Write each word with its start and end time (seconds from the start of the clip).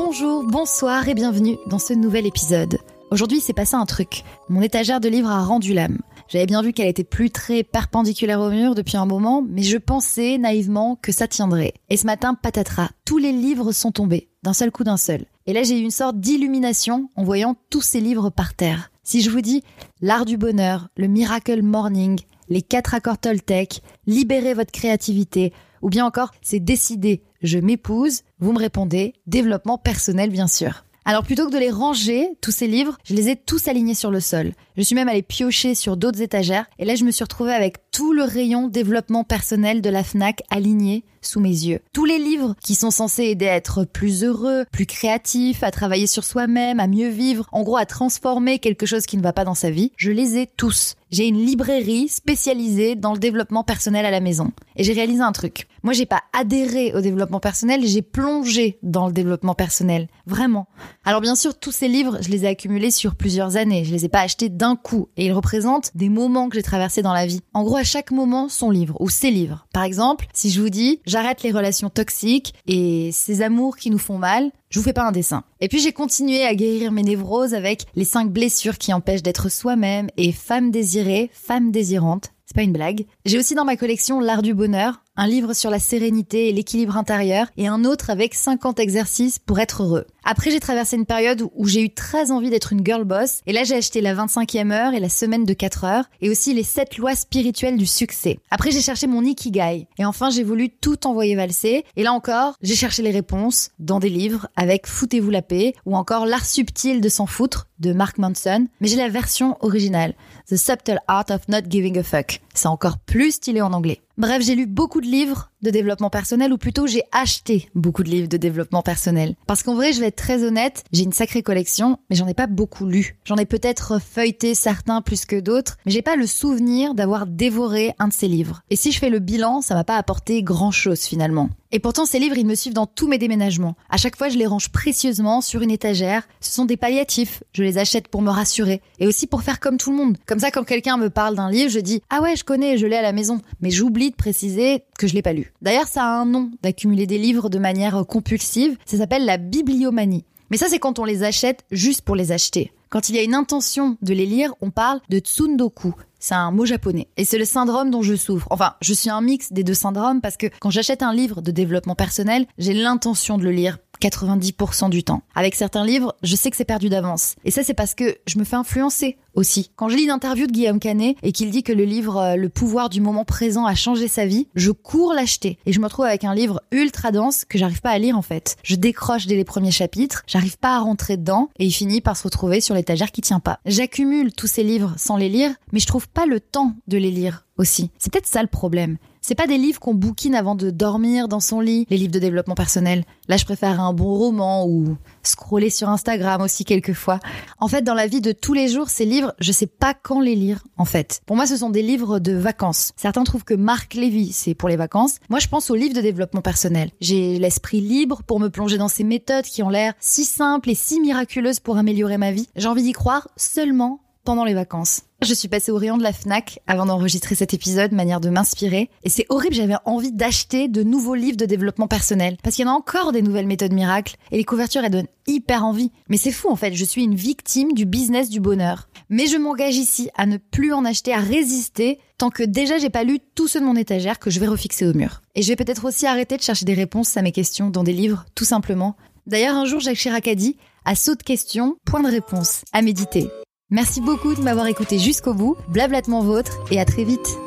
Bonjour, 0.00 0.44
bonsoir 0.44 1.08
et 1.08 1.14
bienvenue 1.14 1.56
dans 1.66 1.80
ce 1.80 1.92
nouvel 1.92 2.24
épisode. 2.24 2.78
Aujourd'hui, 3.10 3.40
c'est 3.40 3.52
passé 3.52 3.74
un 3.74 3.84
truc. 3.84 4.22
Mon 4.48 4.62
étagère 4.62 5.00
de 5.00 5.08
livres 5.08 5.28
a 5.28 5.42
rendu 5.42 5.74
l'âme. 5.74 5.98
J'avais 6.28 6.46
bien 6.46 6.62
vu 6.62 6.72
qu'elle 6.72 6.86
était 6.86 7.02
plus 7.02 7.30
très 7.30 7.64
perpendiculaire 7.64 8.40
au 8.40 8.48
mur 8.50 8.76
depuis 8.76 8.96
un 8.96 9.06
moment, 9.06 9.44
mais 9.44 9.64
je 9.64 9.76
pensais 9.76 10.38
naïvement 10.38 10.96
que 11.02 11.10
ça 11.10 11.26
tiendrait. 11.26 11.74
Et 11.90 11.96
ce 11.96 12.06
matin, 12.06 12.34
patatras, 12.34 12.90
tous 13.04 13.18
les 13.18 13.32
livres 13.32 13.72
sont 13.72 13.90
tombés, 13.90 14.28
d'un 14.44 14.52
seul 14.52 14.70
coup 14.70 14.84
d'un 14.84 14.96
seul. 14.96 15.24
Et 15.46 15.52
là, 15.52 15.64
j'ai 15.64 15.76
eu 15.76 15.82
une 15.82 15.90
sorte 15.90 16.20
d'illumination 16.20 17.10
en 17.16 17.24
voyant 17.24 17.56
tous 17.68 17.82
ces 17.82 18.00
livres 18.00 18.30
par 18.30 18.54
terre. 18.54 18.92
Si 19.02 19.20
je 19.20 19.30
vous 19.30 19.40
dis 19.40 19.64
L'art 20.00 20.26
du 20.26 20.36
bonheur, 20.36 20.90
le 20.96 21.08
Miracle 21.08 21.62
Morning, 21.62 22.20
les 22.48 22.62
quatre 22.62 22.94
accords 22.94 23.18
Toltec, 23.18 23.82
libérez 24.06 24.54
votre 24.54 24.72
créativité, 24.72 25.52
ou 25.82 25.88
bien 25.88 26.04
encore 26.04 26.32
c'est 26.42 26.60
décidé, 26.60 27.22
je 27.42 27.58
m'épouse, 27.58 28.22
vous 28.40 28.52
me 28.52 28.58
répondez 28.58 29.14
développement 29.26 29.78
personnel 29.78 30.30
bien 30.30 30.46
sûr. 30.48 30.84
Alors 31.04 31.24
plutôt 31.24 31.46
que 31.46 31.52
de 31.52 31.58
les 31.58 31.70
ranger, 31.70 32.28
tous 32.42 32.50
ces 32.50 32.66
livres, 32.66 32.98
je 33.04 33.14
les 33.14 33.30
ai 33.30 33.36
tous 33.36 33.66
alignés 33.66 33.94
sur 33.94 34.10
le 34.10 34.20
sol. 34.20 34.52
Je 34.78 34.84
suis 34.84 34.94
même 34.94 35.08
allée 35.08 35.22
piocher 35.22 35.74
sur 35.74 35.96
d'autres 35.96 36.22
étagères 36.22 36.66
et 36.78 36.84
là 36.84 36.94
je 36.94 37.02
me 37.02 37.10
suis 37.10 37.24
retrouvée 37.24 37.52
avec 37.52 37.90
tout 37.90 38.12
le 38.12 38.22
rayon 38.22 38.68
développement 38.68 39.24
personnel 39.24 39.82
de 39.82 39.90
la 39.90 40.04
FNAC 40.04 40.44
aligné 40.50 41.02
sous 41.20 41.40
mes 41.40 41.48
yeux. 41.48 41.80
Tous 41.92 42.04
les 42.04 42.18
livres 42.18 42.54
qui 42.62 42.76
sont 42.76 42.92
censés 42.92 43.24
aider 43.24 43.48
à 43.48 43.56
être 43.56 43.84
plus 43.84 44.22
heureux, 44.22 44.64
plus 44.70 44.86
créatif, 44.86 45.62
à 45.62 45.72
travailler 45.72 46.06
sur 46.06 46.22
soi-même, 46.22 46.78
à 46.78 46.86
mieux 46.86 47.08
vivre, 47.08 47.48
en 47.52 47.62
gros 47.62 47.76
à 47.76 47.86
transformer 47.86 48.60
quelque 48.60 48.86
chose 48.86 49.06
qui 49.06 49.16
ne 49.16 49.22
va 49.22 49.32
pas 49.32 49.44
dans 49.44 49.54
sa 49.54 49.70
vie, 49.70 49.90
je 49.96 50.12
les 50.12 50.38
ai 50.38 50.46
tous. 50.46 50.94
J'ai 51.10 51.26
une 51.26 51.44
librairie 51.44 52.08
spécialisée 52.08 52.94
dans 52.94 53.14
le 53.14 53.18
développement 53.18 53.64
personnel 53.64 54.04
à 54.04 54.10
la 54.10 54.20
maison. 54.20 54.52
Et 54.76 54.84
j'ai 54.84 54.92
réalisé 54.92 55.22
un 55.22 55.32
truc. 55.32 55.66
Moi, 55.82 55.94
j'ai 55.94 56.04
pas 56.04 56.22
adhéré 56.38 56.92
au 56.94 57.00
développement 57.00 57.40
personnel, 57.40 57.80
j'ai 57.86 58.02
plongé 58.02 58.78
dans 58.82 59.06
le 59.06 59.12
développement 59.14 59.54
personnel. 59.54 60.08
Vraiment. 60.26 60.68
Alors 61.04 61.22
bien 61.22 61.34
sûr, 61.34 61.58
tous 61.58 61.72
ces 61.72 61.88
livres, 61.88 62.18
je 62.20 62.28
les 62.28 62.44
ai 62.44 62.48
accumulés 62.48 62.90
sur 62.90 63.14
plusieurs 63.14 63.56
années. 63.56 63.84
Je 63.84 63.92
les 63.92 64.04
ai 64.04 64.08
pas 64.10 64.20
achetés 64.20 64.50
d'un 64.50 64.67
coup. 64.76 65.08
Et 65.16 65.26
ils 65.26 65.32
représentent 65.32 65.90
des 65.94 66.08
moments 66.08 66.48
que 66.48 66.56
j'ai 66.56 66.62
traversés 66.62 67.02
dans 67.02 67.12
la 67.12 67.26
vie. 67.26 67.40
En 67.54 67.64
gros, 67.64 67.76
à 67.76 67.84
chaque 67.84 68.10
moment, 68.10 68.48
son 68.48 68.70
livre 68.70 68.96
ou 69.00 69.08
ses 69.08 69.30
livres. 69.30 69.66
Par 69.72 69.84
exemple, 69.84 70.26
si 70.32 70.50
je 70.50 70.60
vous 70.60 70.70
dis, 70.70 71.00
j'arrête 71.06 71.42
les 71.42 71.52
relations 71.52 71.90
toxiques 71.90 72.54
et 72.66 73.10
ces 73.12 73.42
amours 73.42 73.76
qui 73.76 73.90
nous 73.90 73.98
font 73.98 74.18
mal, 74.18 74.50
je 74.70 74.78
vous 74.78 74.84
fais 74.84 74.92
pas 74.92 75.06
un 75.06 75.12
dessin. 75.12 75.44
Et 75.60 75.68
puis 75.68 75.80
j'ai 75.80 75.92
continué 75.92 76.44
à 76.44 76.54
guérir 76.54 76.92
mes 76.92 77.02
névroses 77.02 77.54
avec 77.54 77.86
les 77.94 78.04
cinq 78.04 78.30
blessures 78.30 78.78
qui 78.78 78.92
empêchent 78.92 79.22
d'être 79.22 79.48
soi-même 79.48 80.08
et 80.16 80.32
femme 80.32 80.70
désirée, 80.70 81.30
femme 81.32 81.70
désirante. 81.70 82.32
C'est 82.48 82.54
pas 82.54 82.62
une 82.62 82.72
blague. 82.72 83.04
J'ai 83.26 83.38
aussi 83.38 83.54
dans 83.54 83.66
ma 83.66 83.76
collection 83.76 84.20
L'art 84.20 84.40
du 84.40 84.54
bonheur, 84.54 85.02
un 85.16 85.26
livre 85.26 85.52
sur 85.52 85.68
la 85.68 85.78
sérénité 85.78 86.48
et 86.48 86.52
l'équilibre 86.52 86.96
intérieur 86.96 87.48
et 87.58 87.68
un 87.68 87.84
autre 87.84 88.08
avec 88.08 88.34
50 88.34 88.78
exercices 88.78 89.38
pour 89.38 89.58
être 89.58 89.82
heureux. 89.82 90.06
Après, 90.30 90.50
j'ai 90.50 90.60
traversé 90.60 90.96
une 90.96 91.06
période 91.06 91.48
où 91.56 91.66
j'ai 91.66 91.82
eu 91.82 91.88
très 91.88 92.32
envie 92.32 92.50
d'être 92.50 92.74
une 92.74 92.84
girl 92.84 93.04
boss 93.04 93.40
et 93.46 93.52
là, 93.54 93.64
j'ai 93.64 93.76
acheté 93.76 94.02
la 94.02 94.14
25e 94.14 94.70
heure 94.72 94.92
et 94.92 95.00
la 95.00 95.08
semaine 95.08 95.46
de 95.46 95.54
4 95.54 95.84
heures 95.84 96.04
et 96.20 96.28
aussi 96.28 96.52
les 96.52 96.64
7 96.64 96.98
lois 96.98 97.14
spirituelles 97.14 97.78
du 97.78 97.86
succès. 97.86 98.38
Après, 98.50 98.70
j'ai 98.70 98.82
cherché 98.82 99.06
mon 99.06 99.24
ikigai 99.24 99.86
et 99.96 100.04
enfin, 100.04 100.28
j'ai 100.28 100.42
voulu 100.42 100.68
tout 100.68 101.06
envoyer 101.06 101.34
valser 101.34 101.86
et 101.96 102.02
là 102.02 102.12
encore, 102.12 102.56
j'ai 102.60 102.74
cherché 102.74 103.00
les 103.00 103.10
réponses 103.10 103.70
dans 103.78 104.00
des 104.00 104.10
livres 104.10 104.48
avec 104.54 104.86
Foutez-vous 104.86 105.30
la 105.30 105.40
paix 105.40 105.72
ou 105.86 105.96
encore 105.96 106.26
L'art 106.26 106.44
subtil 106.44 107.00
de 107.00 107.08
s'en 107.08 107.24
foutre 107.24 107.66
de 107.78 107.94
Mark 107.94 108.18
Manson, 108.18 108.66
mais 108.80 108.88
j'ai 108.88 108.96
la 108.96 109.08
version 109.08 109.56
originale, 109.60 110.14
The 110.50 110.56
Subtle 110.56 110.98
Art 111.06 111.26
of 111.30 111.48
Not 111.48 111.70
Giving 111.70 111.98
a 111.98 112.02
Fuck. 112.02 112.40
C'est 112.52 112.66
encore 112.66 112.98
plus 112.98 113.32
stylé 113.32 113.62
en 113.62 113.72
anglais. 113.72 114.00
Bref, 114.16 114.42
j'ai 114.42 114.56
lu 114.56 114.66
beaucoup 114.66 115.00
de 115.00 115.06
livres 115.06 115.52
de 115.62 115.70
développement 115.70 116.10
personnel, 116.10 116.52
ou 116.52 116.58
plutôt 116.58 116.88
j'ai 116.88 117.04
acheté 117.12 117.68
beaucoup 117.76 118.02
de 118.02 118.08
livres 118.08 118.28
de 118.28 118.36
développement 118.36 118.82
personnel. 118.82 119.36
Parce 119.46 119.62
qu'en 119.62 119.76
vrai, 119.76 119.92
je 119.92 120.00
vais 120.00 120.08
être 120.08 120.16
très 120.18 120.44
honnête, 120.44 120.84
j'ai 120.92 121.04
une 121.04 121.12
sacrée 121.12 121.42
collection, 121.42 121.98
mais 122.10 122.16
j'en 122.16 122.26
ai 122.26 122.34
pas 122.34 122.48
beaucoup 122.48 122.84
lu. 122.84 123.16
J'en 123.24 123.36
ai 123.36 123.46
peut-être 123.46 123.98
feuilleté 123.98 124.54
certains 124.54 125.00
plus 125.00 125.24
que 125.24 125.40
d'autres, 125.40 125.78
mais 125.86 125.92
j'ai 125.92 126.02
pas 126.02 126.16
le 126.16 126.26
souvenir 126.26 126.94
d'avoir 126.94 127.26
dévoré 127.26 127.94
un 127.98 128.08
de 128.08 128.12
ces 128.12 128.28
livres. 128.28 128.62
Et 128.68 128.76
si 128.76 128.92
je 128.92 128.98
fais 128.98 129.10
le 129.10 129.20
bilan, 129.20 129.62
ça 129.62 129.74
m'a 129.74 129.84
pas 129.84 129.96
apporté 129.96 130.42
grand 130.42 130.72
chose 130.72 131.00
finalement. 131.00 131.48
Et 131.70 131.80
pourtant, 131.80 132.06
ces 132.06 132.18
livres, 132.18 132.38
ils 132.38 132.46
me 132.46 132.54
suivent 132.54 132.74
dans 132.74 132.86
tous 132.86 133.08
mes 133.08 133.18
déménagements. 133.18 133.76
À 133.90 133.98
chaque 133.98 134.16
fois, 134.16 134.30
je 134.30 134.38
les 134.38 134.46
range 134.46 134.70
précieusement 134.70 135.42
sur 135.42 135.60
une 135.60 135.70
étagère. 135.70 136.26
Ce 136.40 136.50
sont 136.50 136.64
des 136.64 136.78
palliatifs. 136.78 137.42
Je 137.52 137.62
les 137.62 137.76
achète 137.76 138.08
pour 138.08 138.22
me 138.22 138.30
rassurer. 138.30 138.80
Et 139.00 139.06
aussi 139.06 139.26
pour 139.26 139.42
faire 139.42 139.60
comme 139.60 139.76
tout 139.76 139.90
le 139.90 139.98
monde. 139.98 140.16
Comme 140.24 140.38
ça, 140.38 140.50
quand 140.50 140.64
quelqu'un 140.64 140.96
me 140.96 141.10
parle 141.10 141.36
d'un 141.36 141.50
livre, 141.50 141.70
je 141.70 141.80
dis, 141.80 142.00
ah 142.08 142.22
ouais, 142.22 142.36
je 142.36 142.44
connais, 142.44 142.78
je 142.78 142.86
l'ai 142.86 142.96
à 142.96 143.02
la 143.02 143.12
maison. 143.12 143.42
Mais 143.60 143.70
j'oublie 143.70 144.10
de 144.10 144.16
préciser 144.16 144.84
que 144.98 145.06
je 145.06 145.14
l'ai 145.14 145.20
pas 145.20 145.34
lu. 145.34 145.52
D'ailleurs, 145.60 145.88
ça 145.88 146.04
a 146.04 146.18
un 146.18 146.24
nom 146.24 146.50
d'accumuler 146.62 147.06
des 147.06 147.18
livres 147.18 147.50
de 147.50 147.58
manière 147.58 148.02
compulsive. 148.06 148.78
Ça 148.86 148.96
s'appelle 148.96 149.26
la 149.26 149.36
bibliomanie. 149.36 150.07
Mais 150.50 150.56
ça, 150.56 150.66
c'est 150.68 150.78
quand 150.78 150.98
on 150.98 151.04
les 151.04 151.22
achète 151.22 151.64
juste 151.70 152.02
pour 152.02 152.16
les 152.16 152.32
acheter. 152.32 152.72
Quand 152.90 153.10
il 153.10 153.16
y 153.16 153.18
a 153.18 153.22
une 153.22 153.34
intention 153.34 153.98
de 154.00 154.14
les 154.14 154.24
lire, 154.24 154.54
on 154.62 154.70
parle 154.70 155.00
de 155.10 155.18
tsundoku. 155.18 155.94
C'est 156.18 156.34
un 156.34 156.50
mot 156.50 156.64
japonais. 156.64 157.06
Et 157.16 157.24
c'est 157.24 157.38
le 157.38 157.44
syndrome 157.44 157.90
dont 157.90 158.02
je 158.02 158.16
souffre. 158.16 158.46
Enfin, 158.50 158.74
je 158.80 158.94
suis 158.94 159.10
un 159.10 159.20
mix 159.20 159.52
des 159.52 159.62
deux 159.62 159.74
syndromes 159.74 160.20
parce 160.20 160.36
que 160.36 160.46
quand 160.58 160.70
j'achète 160.70 161.02
un 161.02 161.12
livre 161.12 161.42
de 161.42 161.50
développement 161.50 161.94
personnel, 161.94 162.46
j'ai 162.56 162.74
l'intention 162.74 163.36
de 163.36 163.44
le 163.44 163.52
lire 163.52 163.78
90% 164.00 164.90
du 164.90 165.04
temps. 165.04 165.22
Avec 165.34 165.54
certains 165.54 165.84
livres, 165.84 166.14
je 166.22 166.36
sais 166.36 166.50
que 166.50 166.56
c'est 166.56 166.64
perdu 166.64 166.88
d'avance. 166.88 167.34
Et 167.44 167.50
ça, 167.50 167.62
c'est 167.62 167.74
parce 167.74 167.94
que 167.94 168.18
je 168.26 168.38
me 168.38 168.44
fais 168.44 168.56
influencer 168.56 169.16
aussi. 169.34 169.70
Quand 169.76 169.88
je 169.88 169.96
lis 169.96 170.04
une 170.04 170.10
interview 170.10 170.46
de 170.46 170.52
Guillaume 170.52 170.80
Canet 170.80 171.16
et 171.22 171.32
qu'il 171.32 171.50
dit 171.50 171.62
que 171.62 171.72
le 171.72 171.84
livre 171.84 172.16
euh, 172.18 172.36
Le 172.36 172.48
pouvoir 172.48 172.88
du 172.88 173.00
moment 173.00 173.24
présent 173.24 173.66
a 173.66 173.74
changé 173.74 174.08
sa 174.08 174.26
vie, 174.26 174.48
je 174.54 174.70
cours 174.70 175.12
l'acheter. 175.12 175.58
Et 175.64 175.72
je 175.72 175.80
me 175.80 175.84
retrouve 175.84 176.06
avec 176.06 176.24
un 176.24 176.34
livre 176.34 176.60
ultra 176.72 177.12
dense 177.12 177.44
que 177.44 177.58
j'arrive 177.58 177.80
pas 177.80 177.90
à 177.90 177.98
lire 177.98 178.18
en 178.18 178.22
fait. 178.22 178.56
Je 178.62 178.74
décroche 178.74 179.26
dès 179.26 179.36
les 179.36 179.44
premiers 179.44 179.70
chapitres, 179.70 180.24
j'arrive 180.26 180.58
pas 180.58 180.76
à 180.76 180.80
rentrer 180.80 181.16
dedans 181.16 181.50
et 181.58 181.66
il 181.66 181.72
finit 181.72 182.00
par 182.00 182.16
se 182.16 182.24
retrouver 182.24 182.60
sur 182.60 182.74
l'étagère 182.74 183.12
qui 183.12 183.20
tient 183.20 183.40
pas. 183.40 183.60
J'accumule 183.64 184.32
tous 184.32 184.46
ces 184.46 184.64
livres 184.64 184.94
sans 184.96 185.16
les 185.16 185.28
lire, 185.28 185.54
mais 185.72 185.80
je 185.80 185.86
trouve 185.86 186.08
pas 186.08 186.26
le 186.26 186.40
temps 186.40 186.74
de 186.88 186.98
les 186.98 187.10
lire 187.10 187.44
aussi. 187.56 187.90
C'est 187.98 188.12
peut-être 188.12 188.26
ça 188.26 188.42
le 188.42 188.48
problème. 188.48 188.98
C'est 189.28 189.34
pas 189.34 189.46
des 189.46 189.58
livres 189.58 189.78
qu'on 189.78 189.92
bouquine 189.92 190.34
avant 190.34 190.54
de 190.54 190.70
dormir 190.70 191.28
dans 191.28 191.38
son 191.38 191.60
lit, 191.60 191.86
les 191.90 191.98
livres 191.98 192.10
de 192.10 192.18
développement 192.18 192.54
personnel. 192.54 193.04
Là, 193.28 193.36
je 193.36 193.44
préfère 193.44 193.78
un 193.78 193.92
bon 193.92 194.14
roman 194.14 194.66
ou 194.66 194.96
scroller 195.22 195.68
sur 195.68 195.90
Instagram 195.90 196.40
aussi 196.40 196.64
quelquefois. 196.64 197.20
En 197.60 197.68
fait, 197.68 197.82
dans 197.82 197.92
la 197.92 198.06
vie 198.06 198.22
de 198.22 198.32
tous 198.32 198.54
les 198.54 198.68
jours, 198.68 198.88
ces 198.88 199.04
livres, 199.04 199.34
je 199.38 199.52
sais 199.52 199.66
pas 199.66 199.92
quand 199.92 200.20
les 200.20 200.34
lire, 200.34 200.64
en 200.78 200.86
fait. 200.86 201.20
Pour 201.26 201.36
moi, 201.36 201.44
ce 201.44 201.58
sont 201.58 201.68
des 201.68 201.82
livres 201.82 202.20
de 202.20 202.32
vacances. 202.32 202.92
Certains 202.96 203.22
trouvent 203.24 203.44
que 203.44 203.52
Marc 203.52 203.92
Lévy, 203.92 204.32
c'est 204.32 204.54
pour 204.54 204.70
les 204.70 204.76
vacances. 204.76 205.16
Moi, 205.28 205.40
je 205.40 205.48
pense 205.48 205.68
aux 205.68 205.74
livres 205.74 205.94
de 205.94 206.00
développement 206.00 206.40
personnel. 206.40 206.90
J'ai 207.02 207.38
l'esprit 207.38 207.82
libre 207.82 208.22
pour 208.26 208.40
me 208.40 208.48
plonger 208.48 208.78
dans 208.78 208.88
ces 208.88 209.04
méthodes 209.04 209.44
qui 209.44 209.62
ont 209.62 209.68
l'air 209.68 209.92
si 210.00 210.24
simples 210.24 210.70
et 210.70 210.74
si 210.74 211.02
miraculeuses 211.02 211.60
pour 211.60 211.76
améliorer 211.76 212.16
ma 212.16 212.32
vie. 212.32 212.48
J'ai 212.56 212.68
envie 212.68 212.82
d'y 212.82 212.92
croire 212.92 213.28
seulement 213.36 214.00
pendant 214.24 214.46
les 214.46 214.54
vacances. 214.54 215.02
Je 215.20 215.34
suis 215.34 215.48
passée 215.48 215.72
au 215.72 215.76
rayon 215.76 215.96
de 215.96 216.04
la 216.04 216.12
FNAC 216.12 216.60
avant 216.68 216.86
d'enregistrer 216.86 217.34
cet 217.34 217.52
épisode, 217.52 217.90
manière 217.90 218.20
de 218.20 218.30
m'inspirer. 218.30 218.88
Et 219.02 219.08
c'est 219.08 219.26
horrible, 219.30 219.56
j'avais 219.56 219.74
envie 219.84 220.12
d'acheter 220.12 220.68
de 220.68 220.84
nouveaux 220.84 221.16
livres 221.16 221.36
de 221.36 221.44
développement 221.44 221.88
personnel. 221.88 222.36
Parce 222.40 222.54
qu'il 222.54 222.64
y 222.64 222.68
en 222.68 222.72
a 222.72 222.76
encore 222.76 223.10
des 223.10 223.20
nouvelles 223.20 223.48
méthodes 223.48 223.72
miracles. 223.72 224.14
Et 224.30 224.36
les 224.36 224.44
couvertures, 224.44 224.84
elles 224.84 224.92
donnent 224.92 225.08
hyper 225.26 225.64
envie. 225.64 225.90
Mais 226.08 226.18
c'est 226.18 226.30
fou 226.30 226.48
en 226.48 226.54
fait, 226.54 226.72
je 226.72 226.84
suis 226.84 227.02
une 227.02 227.16
victime 227.16 227.72
du 227.72 227.84
business 227.84 228.30
du 228.30 228.38
bonheur. 228.38 228.88
Mais 229.10 229.26
je 229.26 229.36
m'engage 229.36 229.74
ici 229.74 230.08
à 230.16 230.24
ne 230.24 230.36
plus 230.36 230.72
en 230.72 230.84
acheter, 230.84 231.12
à 231.12 231.18
résister, 231.18 231.98
tant 232.16 232.30
que 232.30 232.44
déjà 232.44 232.78
j'ai 232.78 232.90
pas 232.90 233.02
lu 233.02 233.18
tout 233.34 233.48
ceux 233.48 233.58
de 233.58 233.64
mon 233.64 233.74
étagère 233.74 234.20
que 234.20 234.30
je 234.30 234.38
vais 234.38 234.46
refixer 234.46 234.86
au 234.86 234.94
mur. 234.94 235.22
Et 235.34 235.42
je 235.42 235.48
vais 235.48 235.56
peut-être 235.56 235.84
aussi 235.84 236.06
arrêter 236.06 236.36
de 236.36 236.42
chercher 236.42 236.64
des 236.64 236.74
réponses 236.74 237.16
à 237.16 237.22
mes 237.22 237.32
questions 237.32 237.70
dans 237.70 237.82
des 237.82 237.92
livres, 237.92 238.24
tout 238.36 238.44
simplement. 238.44 238.96
D'ailleurs, 239.26 239.56
un 239.56 239.64
jour, 239.64 239.80
Jacques 239.80 239.96
Chirac 239.96 240.28
a 240.28 240.36
dit, 240.36 240.56
à 240.84 240.94
saut 240.94 241.16
de 241.16 241.22
questions, 241.24 241.76
point 241.84 242.02
de 242.02 242.08
réponse, 242.08 242.62
à 242.72 242.82
méditer. 242.82 243.28
Merci 243.70 244.00
beaucoup 244.00 244.34
de 244.34 244.40
m'avoir 244.40 244.66
écouté 244.66 244.98
jusqu'au 244.98 245.34
bout. 245.34 245.56
Blablatement 245.68 246.22
vôtre 246.22 246.58
et 246.70 246.80
à 246.80 246.86
très 246.86 247.04
vite. 247.04 247.38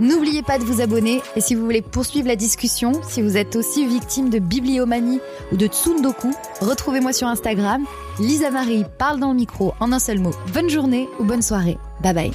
N'oubliez 0.00 0.42
pas 0.42 0.58
de 0.58 0.64
vous 0.64 0.80
abonner 0.80 1.20
et 1.36 1.40
si 1.42 1.54
vous 1.54 1.64
voulez 1.64 1.82
poursuivre 1.82 2.26
la 2.26 2.34
discussion, 2.34 2.92
si 3.06 3.20
vous 3.20 3.36
êtes 3.36 3.56
aussi 3.56 3.86
victime 3.86 4.30
de 4.30 4.38
bibliomanie 4.38 5.20
ou 5.52 5.56
de 5.56 5.66
tsundoku, 5.66 6.32
retrouvez-moi 6.60 7.12
sur 7.12 7.28
Instagram. 7.28 7.84
Lisa 8.18 8.50
Marie 8.50 8.84
parle 8.98 9.20
dans 9.20 9.28
le 9.28 9.36
micro 9.36 9.74
en 9.78 9.92
un 9.92 9.98
seul 9.98 10.18
mot. 10.18 10.32
Bonne 10.54 10.70
journée 10.70 11.08
ou 11.20 11.24
bonne 11.24 11.42
soirée. 11.42 11.78
Bye 12.02 12.14
bye. 12.14 12.32